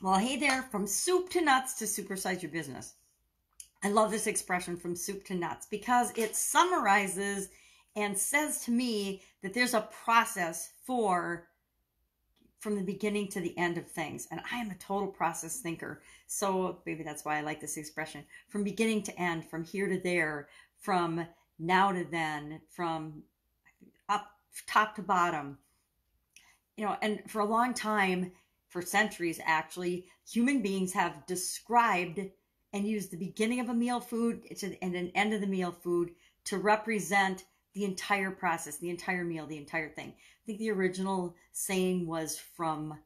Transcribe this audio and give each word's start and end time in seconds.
Well, 0.00 0.16
hey 0.16 0.36
there, 0.36 0.62
from 0.62 0.86
soup 0.86 1.28
to 1.30 1.40
nuts 1.40 1.74
to 1.74 1.84
supersize 1.84 2.40
your 2.40 2.52
business. 2.52 2.94
I 3.82 3.88
love 3.88 4.12
this 4.12 4.28
expression 4.28 4.76
from 4.76 4.94
soup 4.94 5.24
to 5.24 5.34
nuts 5.34 5.66
because 5.68 6.12
it 6.16 6.36
summarizes 6.36 7.48
and 7.96 8.16
says 8.16 8.60
to 8.66 8.70
me 8.70 9.22
that 9.42 9.54
there's 9.54 9.74
a 9.74 9.88
process 10.04 10.70
for 10.84 11.48
from 12.60 12.76
the 12.76 12.82
beginning 12.82 13.26
to 13.28 13.40
the 13.40 13.58
end 13.58 13.76
of 13.76 13.90
things. 13.90 14.28
And 14.30 14.40
I 14.52 14.58
am 14.58 14.70
a 14.70 14.76
total 14.76 15.08
process 15.08 15.58
thinker. 15.58 16.00
So 16.28 16.78
maybe 16.86 17.02
that's 17.02 17.24
why 17.24 17.36
I 17.36 17.40
like 17.40 17.60
this 17.60 17.76
expression 17.76 18.22
from 18.46 18.62
beginning 18.62 19.02
to 19.02 19.20
end, 19.20 19.46
from 19.46 19.64
here 19.64 19.88
to 19.88 19.98
there, 19.98 20.46
from 20.78 21.26
now 21.58 21.90
to 21.90 22.04
then, 22.04 22.60
from 22.70 23.24
up 24.08 24.30
top 24.68 24.94
to 24.94 25.02
bottom. 25.02 25.58
You 26.76 26.84
know, 26.84 26.96
and 27.02 27.20
for 27.26 27.40
a 27.40 27.44
long 27.44 27.74
time, 27.74 28.30
for 28.68 28.82
centuries 28.82 29.40
actually, 29.44 30.06
human 30.28 30.62
beings 30.62 30.92
have 30.92 31.26
described 31.26 32.20
and 32.72 32.86
used 32.86 33.10
the 33.10 33.16
beginning 33.16 33.60
of 33.60 33.68
a 33.68 33.74
meal 33.74 34.00
food 34.00 34.44
and 34.82 34.94
an 34.94 35.10
end 35.14 35.32
of 35.32 35.40
the 35.40 35.46
meal 35.46 35.72
food 35.72 36.10
to 36.44 36.58
represent 36.58 37.44
the 37.74 37.84
entire 37.84 38.30
process, 38.30 38.78
the 38.78 38.90
entire 38.90 39.24
meal, 39.24 39.46
the 39.46 39.56
entire 39.56 39.88
thing. 39.88 40.08
I 40.08 40.42
think 40.46 40.58
the 40.58 40.70
original 40.70 41.34
saying 41.52 42.06
was 42.06 42.38
from 42.38 42.98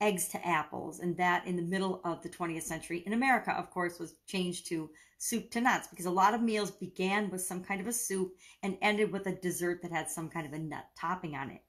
eggs 0.00 0.28
to 0.28 0.46
apples, 0.46 1.00
and 1.00 1.16
that 1.16 1.46
in 1.46 1.56
the 1.56 1.62
middle 1.62 2.00
of 2.04 2.22
the 2.22 2.28
20th 2.28 2.62
century 2.62 3.02
in 3.06 3.12
America, 3.14 3.52
of 3.52 3.70
course, 3.70 3.98
was 3.98 4.14
changed 4.26 4.66
to 4.66 4.90
soup 5.18 5.50
to 5.50 5.60
nuts 5.60 5.86
because 5.88 6.04
a 6.04 6.10
lot 6.10 6.34
of 6.34 6.42
meals 6.42 6.70
began 6.70 7.30
with 7.30 7.40
some 7.40 7.62
kind 7.62 7.80
of 7.80 7.86
a 7.86 7.92
soup 7.92 8.34
and 8.62 8.76
ended 8.82 9.10
with 9.10 9.26
a 9.26 9.32
dessert 9.32 9.80
that 9.80 9.92
had 9.92 10.10
some 10.10 10.28
kind 10.28 10.46
of 10.46 10.52
a 10.52 10.58
nut 10.58 10.86
topping 10.98 11.34
on 11.34 11.50
it. 11.50 11.62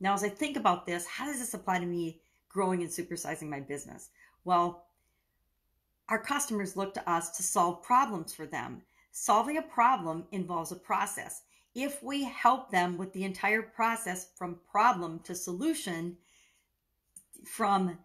Now, 0.00 0.14
as 0.14 0.22
I 0.22 0.28
think 0.28 0.56
about 0.56 0.86
this, 0.86 1.06
how 1.06 1.26
does 1.26 1.38
this 1.38 1.54
apply 1.54 1.80
to 1.80 1.86
me 1.86 2.20
growing 2.52 2.82
and 2.82 2.90
supersizing 2.90 3.48
my 3.48 3.60
business? 3.60 4.10
Well, 4.44 4.86
our 6.08 6.18
customers 6.18 6.76
look 6.76 6.94
to 6.94 7.10
us 7.10 7.36
to 7.36 7.42
solve 7.42 7.82
problems 7.82 8.34
for 8.34 8.46
them. 8.46 8.82
Solving 9.12 9.56
a 9.56 9.62
problem 9.62 10.24
involves 10.32 10.72
a 10.72 10.76
process. 10.76 11.42
If 11.74 12.02
we 12.02 12.24
help 12.24 12.70
them 12.70 12.98
with 12.98 13.12
the 13.12 13.24
entire 13.24 13.62
process 13.62 14.28
from 14.36 14.60
problem 14.70 15.20
to 15.20 15.34
solution, 15.34 16.16
from 17.46 17.98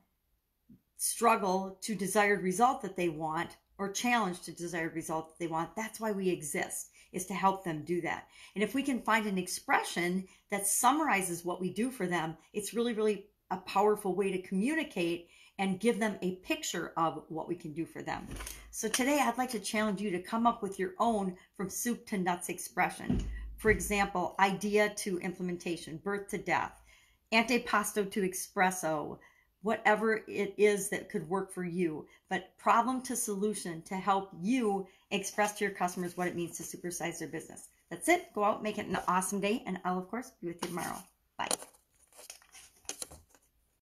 struggle 0.97 1.77
to 1.81 1.95
desired 1.95 2.43
result 2.43 2.81
that 2.81 2.95
they 2.95 3.09
want, 3.09 3.57
or 3.77 3.91
challenge 3.91 4.41
to 4.41 4.51
desired 4.51 4.95
result 4.95 5.29
that 5.29 5.39
they 5.39 5.51
want, 5.51 5.75
that's 5.75 5.99
why 5.99 6.11
we 6.11 6.29
exist, 6.29 6.89
is 7.11 7.25
to 7.27 7.33
help 7.33 7.63
them 7.63 7.83
do 7.83 8.01
that. 8.01 8.27
And 8.55 8.63
if 8.63 8.73
we 8.73 8.83
can 8.83 9.01
find 9.01 9.25
an 9.25 9.37
expression 9.37 10.27
that 10.49 10.65
summarizes 10.65 11.45
what 11.45 11.61
we 11.61 11.71
do 11.71 11.91
for 11.91 12.07
them, 12.07 12.37
it's 12.53 12.73
really, 12.73 12.93
really 12.93 13.27
a 13.51 13.57
powerful 13.57 14.15
way 14.15 14.31
to 14.31 14.41
communicate 14.41 15.29
and 15.59 15.79
give 15.79 15.99
them 15.99 16.17
a 16.21 16.35
picture 16.37 16.93
of 16.97 17.23
what 17.29 17.47
we 17.47 17.55
can 17.55 17.73
do 17.73 17.85
for 17.85 18.01
them. 18.01 18.27
So 18.71 18.87
today 18.87 19.19
I'd 19.21 19.37
like 19.37 19.49
to 19.51 19.59
challenge 19.59 20.01
you 20.01 20.11
to 20.11 20.19
come 20.19 20.45
up 20.45 20.61
with 20.61 20.77
your 20.77 20.93
own 20.99 21.35
from 21.55 21.69
soup 21.69 22.05
to 22.07 22.17
nuts 22.17 22.49
expression. 22.49 23.23
For 23.57 23.71
example, 23.71 24.35
idea 24.39 24.89
to 24.89 25.17
implementation, 25.19 25.97
birth 25.97 26.27
to 26.29 26.37
death, 26.37 26.79
antipasto 27.33 28.09
to 28.11 28.21
espresso, 28.21 29.17
whatever 29.63 30.21
it 30.27 30.53
is 30.57 30.89
that 30.89 31.09
could 31.09 31.27
work 31.27 31.51
for 31.51 31.63
you, 31.63 32.05
but 32.29 32.55
problem 32.57 33.01
to 33.01 33.15
solution 33.15 33.81
to 33.81 33.95
help 33.95 34.29
you 34.39 34.87
express 35.11 35.57
to 35.57 35.65
your 35.65 35.73
customers 35.73 36.15
what 36.15 36.27
it 36.27 36.35
means 36.35 36.57
to 36.57 36.63
supersize 36.63 37.17
their 37.17 37.27
business. 37.27 37.69
That's 37.89 38.09
it. 38.09 38.31
Go 38.33 38.43
out, 38.43 38.61
make 38.61 38.77
it 38.77 38.85
an 38.85 38.99
awesome 39.07 39.39
day, 39.39 39.63
and 39.65 39.79
I'll, 39.83 39.97
of 39.97 40.09
course, 40.09 40.31
be 40.41 40.47
with 40.47 40.57
you 40.61 40.69
tomorrow. 40.69 40.97
Bye. 41.37 41.47